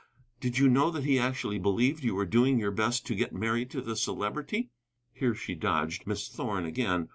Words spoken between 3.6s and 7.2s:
to the Celebrity?" (Here she dodged Miss Thorn again.)